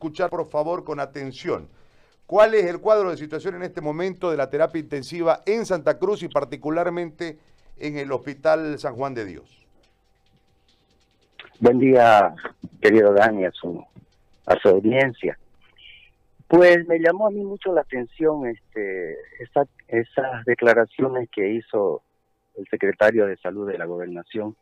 [0.00, 1.68] escuchar por favor con atención.
[2.24, 5.98] ¿Cuál es el cuadro de situación en este momento de la terapia intensiva en Santa
[5.98, 7.38] Cruz y particularmente
[7.76, 9.66] en el Hospital San Juan de Dios?
[11.58, 12.34] Buen día,
[12.80, 13.84] querido Dani, a su,
[14.46, 15.38] a su audiencia.
[16.48, 19.18] Pues me llamó a mí mucho la atención este,
[19.88, 22.02] esas declaraciones que hizo
[22.56, 24.56] el secretario de Salud de la Gobernación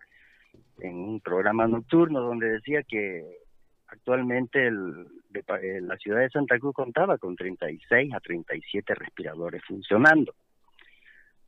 [0.80, 3.46] en un programa nocturno donde decía que
[3.88, 10.34] actualmente el, eh, la ciudad de Santa Cruz contaba con 36 a 37 respiradores funcionando.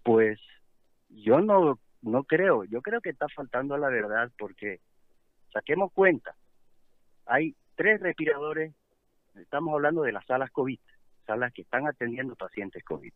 [0.03, 0.41] Pues
[1.11, 4.81] yo no, no creo, yo creo que está faltando a la verdad porque
[5.53, 6.35] saquemos cuenta,
[7.27, 8.75] hay tres respiradores,
[9.37, 10.79] estamos hablando de las salas COVID,
[11.27, 13.13] salas que están atendiendo pacientes COVID.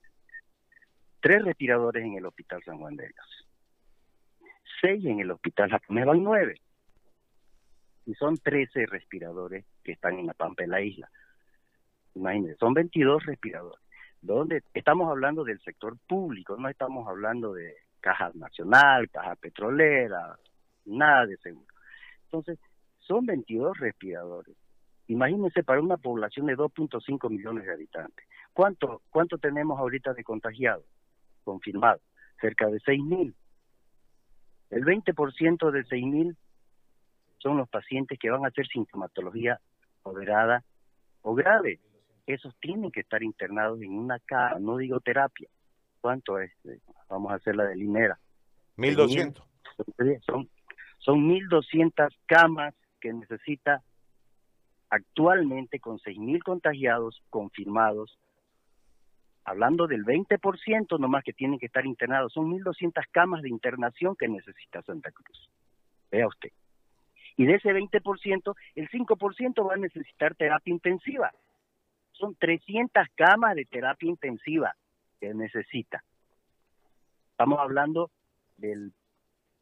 [1.20, 3.48] Tres respiradores en el Hospital San Juan de Dios.
[4.82, 6.60] Seis en el Hospital Japonés van nueve
[8.06, 11.10] y son 13 respiradores que están en la pampa de la isla.
[12.14, 13.80] Imagínense, son 22 respiradores.
[14.20, 20.38] Donde estamos hablando del sector público, no estamos hablando de caja nacional, caja petrolera,
[20.86, 21.74] nada de seguro.
[22.24, 22.58] Entonces,
[23.00, 24.56] son 22 respiradores.
[25.08, 28.26] Imagínense para una población de 2.5 millones de habitantes.
[28.52, 30.86] ¿Cuánto, ¿Cuánto tenemos ahorita de contagiados?
[31.44, 32.00] Confirmados.
[32.40, 33.34] Cerca de 6.000.
[34.70, 36.36] El 20% de 6.000
[37.44, 39.60] son los pacientes que van a hacer sintomatología
[40.02, 40.64] moderada
[41.20, 41.78] o grave.
[42.26, 45.48] Esos tienen que estar internados en una cama, no digo terapia.
[46.00, 46.52] ¿Cuánto es?
[47.10, 48.18] Vamos a hacer la de Linera.
[48.76, 49.44] 1200.
[50.24, 50.48] Son,
[50.98, 53.82] son 1200 camas que necesita
[54.88, 58.18] actualmente con 6.000 contagiados confirmados,
[59.44, 64.28] hablando del 20% nomás que tienen que estar internados, son 1.200 camas de internación que
[64.28, 65.50] necesita Santa Cruz.
[66.10, 66.50] Vea usted.
[67.36, 71.32] Y de ese 20%, el 5% va a necesitar terapia intensiva.
[72.12, 74.74] Son 300 camas de terapia intensiva
[75.20, 76.04] que necesita.
[77.30, 78.10] Estamos hablando
[78.56, 78.92] del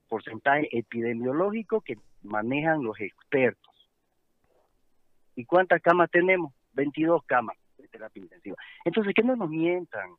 [0.09, 3.73] porcentaje epidemiológico que manejan los expertos.
[5.35, 6.53] ¿Y cuántas camas tenemos?
[6.75, 8.57] 22 camas de terapia intensiva.
[8.85, 10.11] Entonces, que no nos mientan.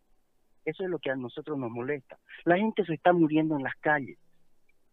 [0.66, 2.18] Eso es lo que a nosotros nos molesta.
[2.46, 4.18] La gente se está muriendo en las calles.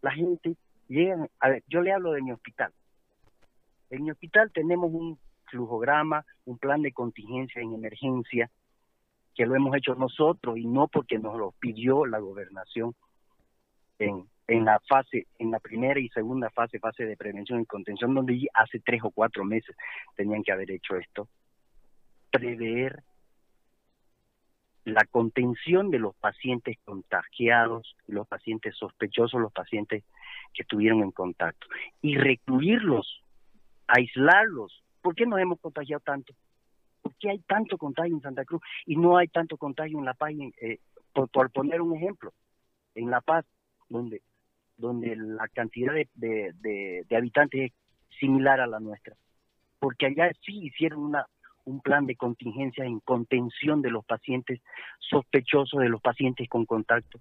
[0.02, 0.56] La gente
[0.96, 2.72] llegan, a ver, yo le hablo de mi hospital.
[3.90, 8.50] En mi hospital tenemos un flujograma, un plan de contingencia en emergencia,
[9.34, 12.94] que lo hemos hecho nosotros y no porque nos lo pidió la gobernación
[13.98, 14.26] en,
[14.64, 14.80] la
[15.38, 19.10] en la primera y segunda fase, fase de prevención y contención, donde hace tres o
[19.10, 19.76] cuatro meses
[20.16, 21.28] tenían que haber hecho esto.
[22.30, 23.02] Prever
[24.84, 30.04] la contención de los pacientes contagiados, los pacientes sospechosos, los pacientes
[30.54, 31.66] que estuvieron en contacto
[32.00, 33.22] y recluirlos,
[33.86, 34.82] aislarlos.
[35.02, 36.34] ¿Por qué nos hemos contagiado tanto?
[37.02, 40.14] ¿Por qué hay tanto contagio en Santa Cruz y no hay tanto contagio en La
[40.14, 40.32] Paz?
[40.60, 40.78] Eh,
[41.12, 42.32] por, poner un ejemplo,
[42.94, 43.44] en La Paz,
[43.88, 44.22] donde,
[44.76, 49.14] donde la cantidad de, de, de habitantes es similar a la nuestra.
[49.78, 51.26] Porque allá sí hicieron una,
[51.70, 54.60] un plan de contingencia en contención de los pacientes
[54.98, 57.20] sospechosos, de los pacientes con contacto.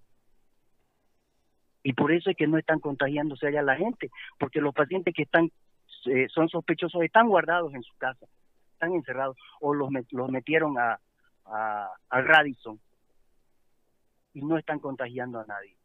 [1.83, 5.23] Y por eso es que no están contagiándose allá la gente, porque los pacientes que
[5.23, 5.51] están
[6.05, 8.25] eh, son sospechosos están guardados en su casa,
[8.73, 10.99] están encerrados, o los, los metieron a,
[11.45, 12.79] a, a Radisson
[14.33, 15.75] y no están contagiando a nadie.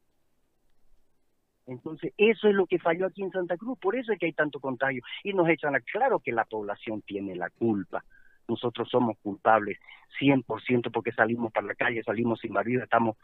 [1.66, 4.32] Entonces, eso es lo que falló aquí en Santa Cruz, por eso es que hay
[4.32, 5.02] tanto contagio.
[5.22, 8.04] Y nos echan a claro que la población tiene la culpa.
[8.48, 9.78] Nosotros somos culpables
[10.20, 13.16] 100% porque salimos para la calle, salimos sin marido, estamos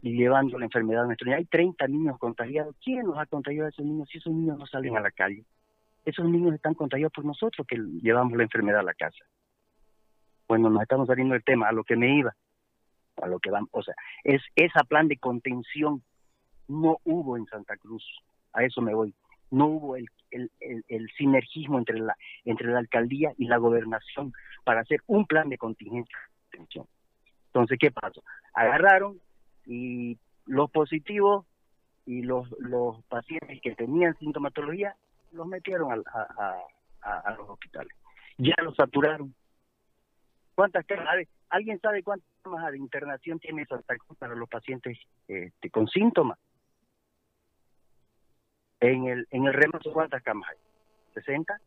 [0.00, 1.38] llevando la enfermedad a nuestro niño.
[1.38, 2.74] Hay 30 niños contagiados.
[2.82, 5.44] ¿Quién nos ha contagiado a esos niños si esos niños no salen a la calle?
[6.04, 9.24] Esos niños están contagiados por nosotros que llevamos la enfermedad a la casa.
[10.48, 12.34] Bueno, nos estamos saliendo del tema, a lo que me iba,
[13.20, 13.94] a lo que vamos, o sea,
[14.24, 16.02] es esa plan de contención
[16.68, 18.04] no hubo en Santa Cruz,
[18.52, 19.14] a eso me voy,
[19.50, 24.32] no hubo el, el, el, sinergismo entre la, entre la alcaldía y la gobernación
[24.64, 26.18] para hacer un plan de contingencia.
[27.46, 28.22] Entonces, ¿qué pasó?
[28.54, 29.20] Agarraron,
[29.68, 31.46] y los positivos
[32.06, 34.96] y los, los pacientes que tenían sintomatología
[35.32, 37.92] los metieron a, los hospitales.
[38.38, 39.34] Ya los saturaron.
[40.54, 41.26] ¿Cuántas camas?
[41.50, 44.98] ¿Alguien sabe cuántas camas de internación tiene Santa Cruz para los pacientes
[45.28, 46.38] este, con síntomas?
[48.80, 51.22] En el, en el remazo, ¿cuántas camas hay?
[51.22, 51.58] ¿60?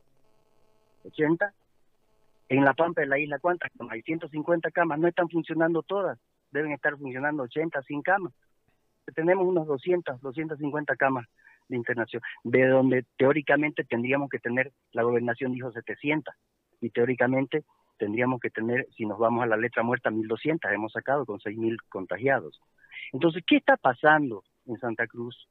[1.03, 1.51] ¿80?
[2.49, 4.01] En la Pampa de la isla, ¿cuántas camas hay?
[4.01, 4.99] 150 camas.
[4.99, 6.19] No están funcionando todas
[6.51, 8.33] deben estar funcionando 80, 100 camas.
[9.15, 11.27] Tenemos unos 200, 250 camas
[11.67, 16.33] de internación, de donde teóricamente tendríamos que tener, la gobernación dijo 700.
[16.83, 17.63] y teóricamente
[17.99, 21.77] tendríamos que tener, si nos vamos a la letra muerta, 1.200, hemos sacado con 6.000
[21.89, 22.59] contagiados.
[23.13, 25.47] Entonces, ¿qué está pasando en Santa Cruz?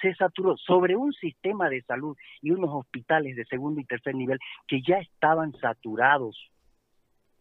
[0.00, 4.38] Se saturó sobre un sistema de salud y unos hospitales de segundo y tercer nivel
[4.66, 6.50] que ya estaban saturados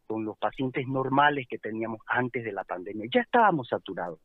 [0.08, 3.08] con los pacientes normales que teníamos antes de la pandemia.
[3.14, 4.20] Ya estábamos saturados.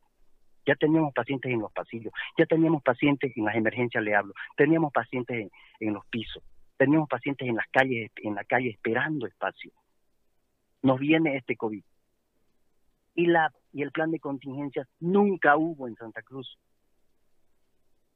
[0.66, 4.92] Ya teníamos pacientes en los pasillos, ya teníamos pacientes en las emergencias, le hablo, teníamos
[4.92, 5.50] pacientes
[5.80, 6.42] en, los pisos,
[6.76, 9.72] teníamos pacientes en las calles, en la calle esperando espacio.
[10.82, 11.82] Nos viene este COVID.
[13.14, 16.58] Y la y el plan de contingencia nunca hubo en Santa Cruz.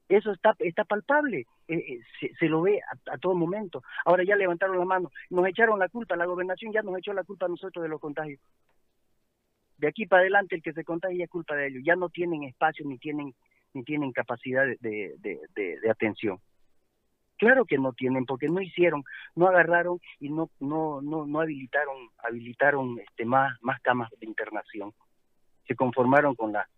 [0.08, 3.82] Eso está, está palpable, eh, eh, se, lo ve a, todo momento.
[4.04, 7.24] Ahora ya levantaron la mano, nos echaron la culpa, la gobernación ya nos echó la
[7.24, 8.40] culpa a nosotros de los contagios.
[9.78, 12.44] De aquí para adelante el que se contagia es culpa de ellos, ya no tienen
[12.44, 13.34] espacio ni tienen
[13.74, 16.38] ni tienen capacidad de, de, atención.
[17.38, 19.02] Claro que no tienen, porque no hicieron,
[19.34, 24.92] no agarraron y no no no, no habilitaron habilitaron este más más camas de internación.
[25.66, 26.68] Se conformaron con las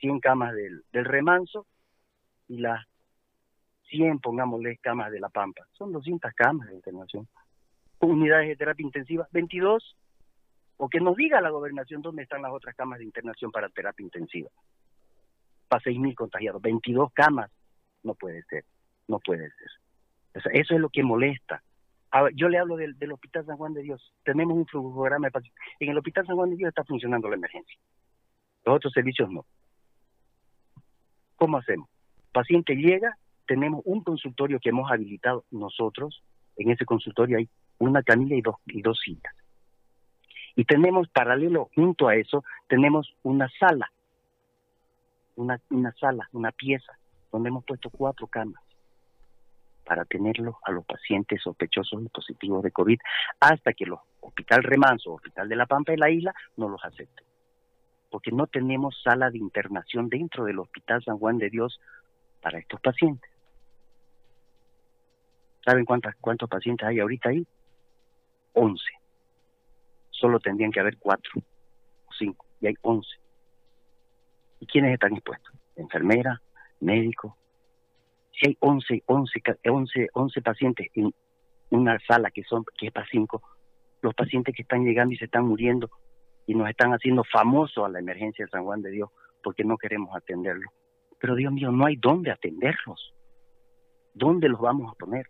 [0.00, 1.66] 100 camas del, del remanso
[2.48, 2.86] y las
[3.88, 5.66] 100, pongámosle, camas de La Pampa.
[5.72, 7.28] Son 200 camas de internación.
[8.00, 9.96] Unidades de terapia intensiva, 22.
[10.78, 14.04] O que nos diga la gobernación dónde están las otras camas de internación para terapia
[14.04, 14.50] intensiva.
[15.68, 16.60] Para 6.000 contagiados.
[16.60, 17.50] 22 camas.
[18.02, 18.64] No puede ser.
[19.08, 20.52] No puede ser.
[20.52, 21.62] eso es lo que molesta.
[22.34, 24.12] yo le hablo del, del, Hospital San Juan de Dios.
[24.24, 25.62] Tenemos un programa de pacientes.
[25.80, 27.78] En el Hospital San Juan de Dios está funcionando la emergencia.
[28.64, 29.46] Los otros servicios no.
[31.36, 31.88] ¿Cómo hacemos?
[32.36, 33.16] Paciente llega,
[33.46, 36.22] tenemos un consultorio que hemos habilitado nosotros.
[36.58, 37.48] En ese consultorio hay
[37.78, 39.34] una camilla y dos, y dos sillas.
[40.54, 43.90] Y tenemos, paralelo junto a eso, tenemos una sala,
[45.36, 46.92] una, una sala, una pieza,
[47.32, 48.62] donde hemos puesto cuatro camas
[49.86, 52.98] para tenerlos a los pacientes sospechosos y positivos de COVID
[53.40, 57.24] hasta que los Hospital Remanso, Hospital de la Pampa y la Isla no los acepten.
[58.10, 61.80] Porque no tenemos sala de internación dentro del Hospital San Juan de Dios
[62.46, 63.28] para estos pacientes.
[65.64, 67.44] ¿Saben cuántas, cuántos pacientes hay ahorita ahí?
[68.52, 68.84] 11.
[70.10, 73.08] Solo tendrían que haber 4 o 5, y hay 11.
[74.60, 75.52] ¿Y quiénes están expuestos?
[75.74, 76.40] Enfermera,
[76.78, 77.36] médico.
[78.30, 81.12] Si hay 11, 11, 11, 11 pacientes en
[81.70, 83.42] una sala que, son, que es para 5,
[84.02, 85.90] los pacientes que están llegando y se están muriendo
[86.46, 89.10] y nos están haciendo famosos a la emergencia de San Juan de Dios
[89.42, 90.70] porque no queremos atenderlo.
[91.18, 93.14] Pero Dios mío, no hay dónde atenderlos.
[94.14, 95.26] ¿Dónde los vamos a poner?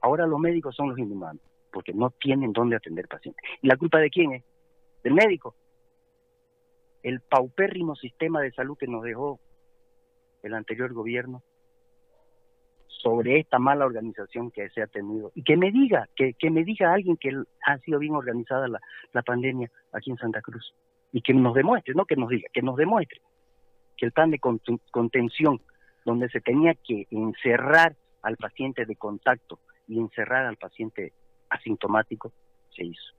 [0.00, 1.42] Ahora los médicos son los inhumanos,
[1.72, 3.44] porque no tienen dónde atender pacientes.
[3.60, 4.44] ¿Y la culpa de quién es?
[5.02, 5.54] Del médico.
[7.02, 9.40] El paupérrimo sistema de salud que nos dejó
[10.42, 11.42] el anterior gobierno
[12.86, 15.32] sobre esta mala organización que se ha tenido.
[15.34, 17.32] Y que me diga, que, que me diga alguien que
[17.66, 18.80] ha sido bien organizada la,
[19.12, 20.74] la pandemia aquí en Santa Cruz.
[21.12, 23.20] Y que nos demuestre, no que nos diga, que nos demuestre
[24.00, 24.40] que el plan de
[24.90, 25.60] contención,
[26.06, 31.12] donde se tenía que encerrar al paciente de contacto y encerrar al paciente
[31.50, 32.32] asintomático,
[32.74, 33.12] se hizo.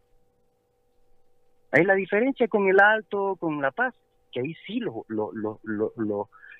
[1.71, 3.93] Hay la diferencia con el Alto, con La Paz,
[4.31, 5.05] que ahí sí lo,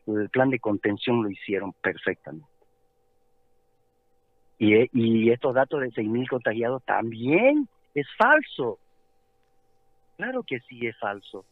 [0.07, 2.45] el plan de contención lo hicieron perfectamente.
[4.59, 8.77] Y, y estos datos de 6.000 contagiados también es falso.
[10.17, 11.43] Claro que sí es falso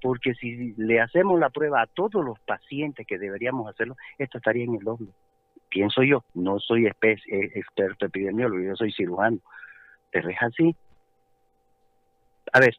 [0.00, 4.64] porque si le hacemos la prueba a todos los pacientes que deberíamos hacerlo, esto estaría
[4.64, 5.08] en el doble.
[5.68, 6.92] Pienso yo, no soy eh,
[7.54, 9.38] experto epidemiólogo, yo soy cirujano,
[10.10, 10.74] pero es así.
[12.52, 12.76] A ver,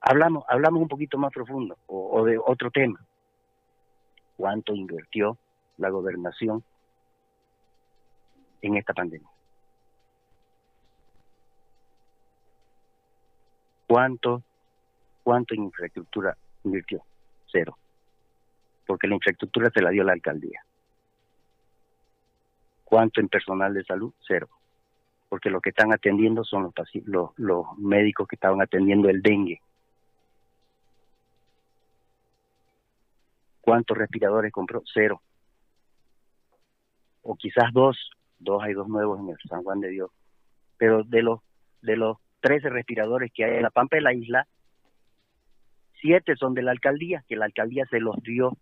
[0.00, 3.00] hablamos, hablamos un poquito más profundo o, o de otro tema.
[4.36, 5.38] ¿Cuánto invirtió
[5.78, 6.62] la gobernación
[8.60, 9.28] en esta pandemia?
[13.86, 14.42] ¿Cuánto
[15.22, 17.02] ¿Cuánto en infraestructura invirtió?
[17.50, 17.76] Cero.
[18.86, 20.64] Porque la infraestructura se la dio la alcaldía.
[22.84, 24.12] ¿Cuánto en personal de salud?
[24.26, 24.48] Cero.
[25.28, 26.74] Porque lo que están atendiendo son los,
[27.06, 29.60] los, los médicos que estaban atendiendo el dengue.
[33.62, 34.82] ¿Cuántos respiradores compró?
[34.92, 35.22] Cero.
[37.22, 38.10] O quizás dos.
[38.38, 40.10] Dos, hay dos nuevos en el San Juan de Dios.
[40.76, 41.40] Pero de los,
[41.80, 44.48] de los 13 respiradores que hay en la Pampa de la isla,
[46.02, 48.58] siete son de la alcaldía, que la alcaldía se los dio,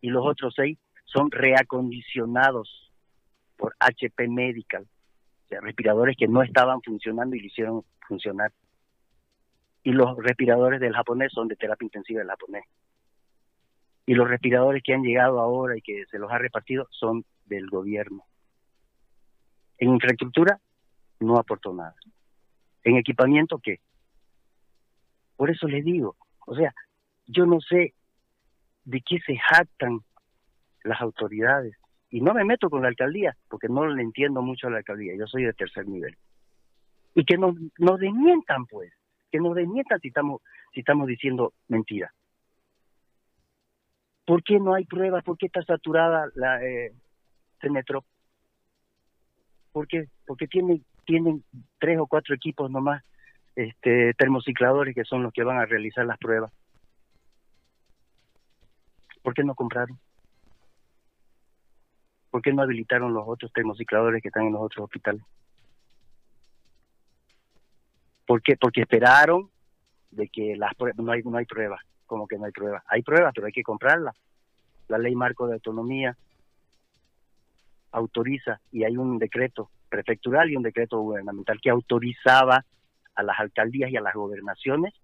[0.00, 2.90] y los otros seis son reacondicionados
[3.56, 8.52] por HP Medical, o sea, respiradores que no estaban funcionando y lo hicieron funcionar.
[9.82, 12.64] Y los respiradores del japonés son de terapia intensiva del japonés.
[14.06, 17.68] Y los respiradores que han llegado ahora y que se los ha repartido son del
[17.68, 18.24] gobierno.
[19.78, 20.58] En infraestructura
[21.20, 21.94] no aportó nada.
[22.82, 23.80] En equipamiento, ¿qué?
[25.40, 26.16] Por eso les digo,
[26.46, 26.74] o sea,
[27.26, 27.94] yo no sé
[28.84, 30.00] de qué se jactan
[30.84, 31.74] las autoridades.
[32.10, 35.14] Y no me meto con la alcaldía, porque no le entiendo mucho a la alcaldía,
[35.16, 36.14] yo soy de tercer nivel.
[37.14, 38.92] Y que nos, nos desmientan, pues,
[39.32, 40.42] que nos desmientan si estamos,
[40.74, 42.12] si estamos diciendo mentiras.
[44.26, 45.24] ¿Por qué no hay pruebas?
[45.24, 46.92] ¿Por qué está saturada la eh?
[49.72, 50.06] ¿Por qué?
[50.50, 51.42] Tienen, tienen
[51.78, 53.02] tres o cuatro equipos nomás
[53.60, 56.50] este, termocicladores que son los que van a realizar las pruebas.
[59.22, 59.98] ¿Por qué no compraron?
[62.30, 65.22] ¿Por qué no habilitaron los otros termocicladores que están en los otros hospitales?
[68.26, 68.56] ¿Por qué?
[68.56, 69.50] Porque esperaron
[70.10, 72.82] de que las no hay no hay pruebas, como que no hay pruebas.
[72.86, 74.16] Hay pruebas, pero hay que comprarlas.
[74.88, 76.16] La ley marco de autonomía
[77.92, 82.64] autoriza y hay un decreto prefectural y un decreto gubernamental que autorizaba
[83.20, 84.94] a las alcaldías y a las gobernaciones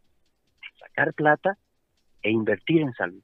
[0.78, 1.56] sacar plata
[2.22, 3.22] e invertir en salud.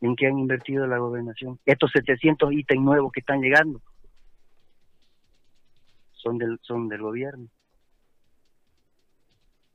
[0.00, 1.58] ¿En qué han invertido la gobernación?
[1.64, 3.80] Estos 700 ítems nuevos que están llegando
[6.12, 7.48] son del, gobierno.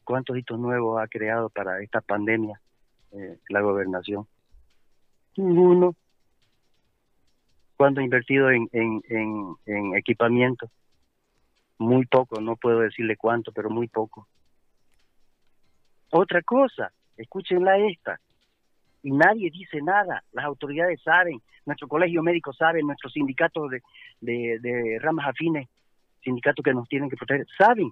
[0.03, 2.59] ¿Cuántos hitos nuevos ha creado para esta pandemia
[3.11, 4.27] eh, la gobernación?
[5.37, 5.95] Ninguno.
[7.77, 8.67] ¿Cuánto ha invertido en
[9.95, 10.69] equipamiento?
[11.79, 14.27] Muy poco, no puedo decirle cuánto, pero muy poco.
[16.11, 18.19] Otra cosa, escúchenla esta,
[19.01, 23.81] y nadie dice nada, las autoridades saben, nuestro colegio médico sabe, nuestros sindicatos de,
[24.19, 25.69] de, ramas afines,
[26.21, 27.91] sindicatos que nos tienen que proteger, saben,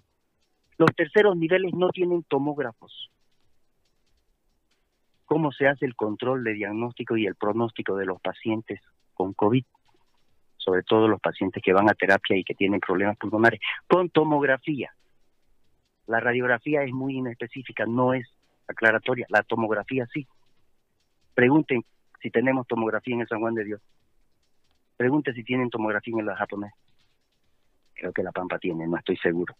[0.78, 3.10] los terceros niveles no tienen tomógrafos.
[5.26, 8.82] ¿Cómo se hace el control de diagnóstico y el pronóstico de los pacientes
[9.14, 9.64] con COVID?
[10.68, 14.92] Sobre todo los pacientes que van a terapia y que tienen problemas pulmonares, con tomografía.
[16.08, 18.28] La radiografía es muy inespecífica, no es
[18.68, 20.28] aclaratoria, la tomografía sí.
[21.34, 21.86] Pregunten
[22.22, 23.82] si tenemos tomografía en el San Juan de Dios.
[24.98, 26.74] Pregunten si tienen tomografía en el japonés.
[27.94, 29.56] Creo que la Pampa tiene, no estoy seguro.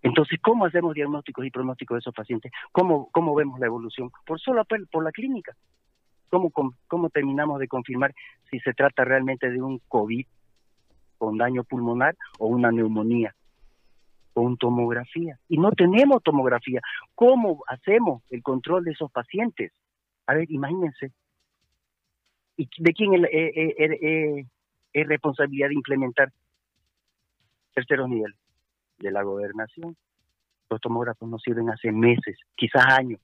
[0.00, 2.52] Entonces, ¿cómo hacemos diagnósticos y pronósticos de esos pacientes?
[2.70, 4.12] ¿Cómo, cómo vemos la evolución?
[4.24, 5.56] Por solo por la clínica.
[6.28, 6.50] ¿Cómo,
[6.88, 8.14] ¿Cómo terminamos de confirmar
[8.50, 10.26] si se trata realmente de un COVID
[11.18, 13.34] con daño pulmonar o una neumonía?
[14.32, 15.38] Con tomografía.
[15.48, 16.80] Y no tenemos tomografía.
[17.14, 19.72] ¿Cómo hacemos el control de esos pacientes?
[20.26, 21.12] A ver, imagínense.
[22.58, 24.46] ¿Y de quién es,
[24.92, 26.32] es responsabilidad de implementar
[27.74, 28.36] terceros niveles?
[28.98, 29.96] De la gobernación.
[30.68, 33.20] Los tomógrafos no sirven hace meses, quizás años.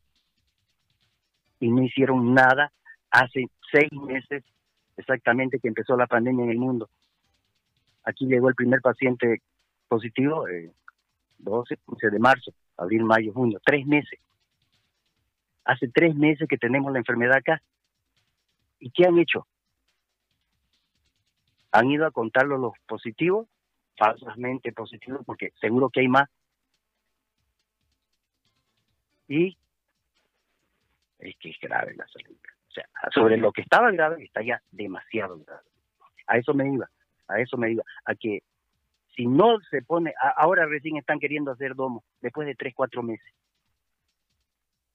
[1.61, 2.73] Y no hicieron nada
[3.13, 4.43] hace seis meses
[4.97, 6.89] exactamente que empezó la pandemia en el mundo.
[8.05, 9.43] Aquí llegó el primer paciente
[9.87, 10.73] positivo eh,
[11.39, 14.19] 12, 15 de marzo, abril, mayo, junio, tres meses.
[15.65, 17.63] Hace tres meses que tenemos la enfermedad acá.
[18.81, 19.47] ¿Y qué han hecho?
[21.71, 23.47] Han ido a contarlo los positivos,
[23.97, 26.29] falsamente positivos, porque seguro que hay más.
[29.29, 29.57] Y
[31.19, 32.37] es que es grave la salud.
[32.73, 35.63] O sea, sobre lo que estaba grave está ya demasiado grave.
[36.27, 36.89] A eso me iba,
[37.29, 38.43] a eso me iba, a que
[39.15, 43.31] si no se pone, ahora recién están queriendo hacer domo, después de tres, cuatro meses.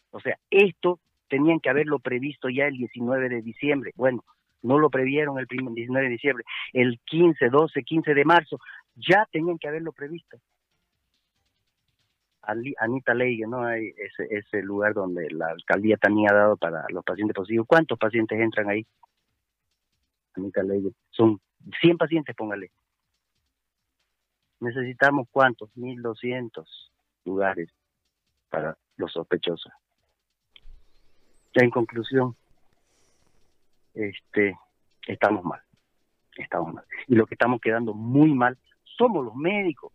[0.10, 3.92] O sea, esto tenían que haberlo previsto ya el 19 de diciembre.
[3.96, 4.24] Bueno,
[4.64, 8.60] no lo previeron el 19 de diciembre, el 15, 12, 15 de marzo,
[8.96, 10.40] ya tenían que haberlo previsto.
[12.80, 13.70] Anita Ley, ¿no?
[13.70, 17.68] Ese, ese lugar donde la alcaldía tenía dado para los pacientes positivos.
[17.68, 18.86] ¿Cuántos pacientes entran ahí?
[20.36, 21.40] Anita Ley, son
[21.82, 22.72] 100 pacientes, póngale.
[24.60, 25.70] Necesitamos cuántos?
[25.76, 26.66] 1.200
[27.26, 27.70] lugares
[28.50, 29.72] para los sospechosos.
[31.54, 32.36] Ya en conclusión,
[33.94, 34.58] este,
[35.08, 35.62] estamos mal,
[36.38, 36.86] estamos mal.
[37.08, 39.92] Y lo que estamos quedando muy mal somos los médicos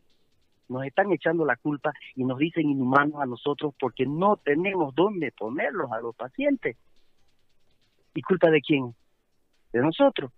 [0.73, 5.33] nos están echando la culpa y nos dicen inhumanos a nosotros porque no tenemos dónde
[5.33, 6.77] ponerlos a los pacientes.
[8.15, 8.95] ¿Y culpa de quién?
[9.73, 10.33] De nosotros.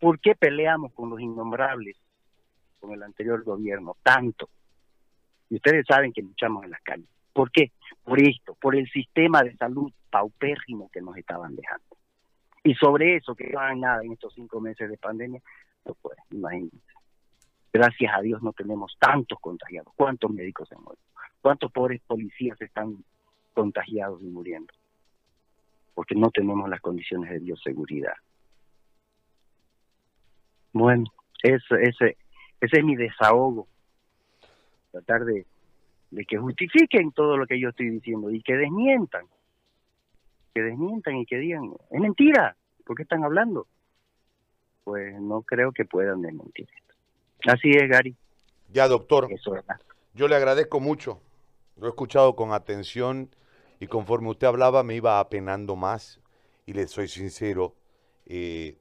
[0.00, 1.96] ¿Por qué peleamos con los innombrables,
[2.80, 4.48] con el anterior gobierno, tanto?
[5.48, 7.08] Y ustedes saben que luchamos en las calles.
[7.32, 7.70] ¿Por qué?
[8.02, 11.96] Por esto, por el sistema de salud paupérrimo que nos estaban dejando.
[12.64, 15.40] Y sobre eso, que no hagan nada en estos cinco meses de pandemia,
[15.84, 16.95] no pueden, imagínense.
[17.76, 19.92] Gracias a Dios no tenemos tantos contagiados.
[19.96, 21.02] ¿Cuántos médicos han muerto?
[21.42, 23.04] ¿Cuántos pobres policías están
[23.52, 24.72] contagiados y muriendo?
[25.92, 28.14] Porque no tenemos las condiciones de bioseguridad.
[30.72, 31.04] Bueno,
[31.42, 32.16] ese,
[32.60, 33.68] es mi desahogo.
[34.90, 35.44] Tratar de,
[36.26, 39.26] que justifiquen todo lo que yo estoy diciendo y que desmientan.
[40.54, 42.56] Que desmientan y que digan, es mentira,
[42.86, 43.66] ¿por qué están hablando?
[44.84, 46.68] Pues no creo que puedan desmentir.
[47.46, 48.16] Así es, Gary.
[48.72, 49.28] Ya, doctor.
[49.30, 49.64] Eso es.
[50.14, 51.20] Yo le agradezco mucho.
[51.76, 53.30] Lo he escuchado con atención
[53.80, 56.20] y conforme usted hablaba me iba apenando más
[56.64, 57.74] y le soy sincero,
[58.24, 58.76] eh,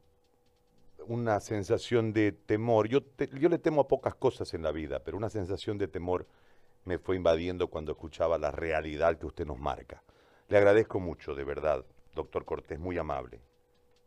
[1.08, 2.88] una sensación de temor.
[2.88, 5.88] Yo, te- yo le temo a pocas cosas en la vida, pero una sensación de
[5.88, 6.26] temor
[6.86, 10.02] me fue invadiendo cuando escuchaba la realidad que usted nos marca.
[10.48, 13.42] Le agradezco mucho, de verdad, doctor Cortés, muy amable.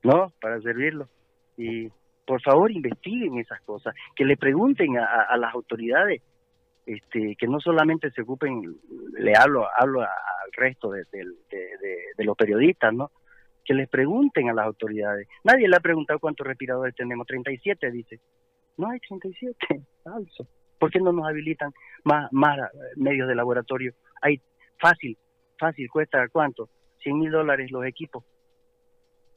[0.03, 1.09] No, para servirlo.
[1.57, 1.91] Y
[2.29, 6.21] por favor investiguen esas cosas, que le pregunten a, las autoridades,
[6.85, 8.77] este, que no solamente se ocupen,
[9.19, 10.09] le hablo, hablo al
[10.53, 13.11] resto de, de- los periodistas, ¿no?
[13.65, 15.27] Que les pregunten a las autoridades.
[15.43, 18.21] Nadie le ha preguntado cuántos respiradores tenemos, 37 dice.
[18.77, 19.57] No hay 37,
[20.05, 20.47] falso.
[20.79, 21.73] ¿Por qué no nos habilitan
[22.05, 22.59] más, más
[22.97, 23.95] medios de laboratorio?
[24.21, 24.43] Hay
[24.79, 25.17] fácil,
[25.59, 26.69] fácil, cuesta cuánto,
[27.03, 28.23] 100 mil dólares los equipos.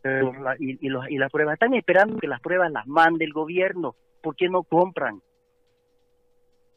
[0.04, 3.34] La- y, y, los- y las pruebas, están esperando que las pruebas las mande el
[3.34, 3.96] gobierno.
[4.22, 5.22] ¿Por qué no compran?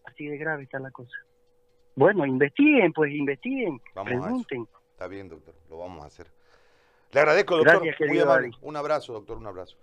[0.05, 1.17] Así de grave está la cosa.
[1.97, 4.67] Bueno, investiguen, pues investiguen, Vamos pregunten.
[4.93, 6.27] Está bien, doctor, lo vamos a hacer.
[7.13, 7.75] Le agradezco, doctor.
[7.77, 8.47] Gracias, muy querido amable.
[8.49, 8.57] Ari.
[8.63, 9.77] Un abrazo, doctor, un abrazo.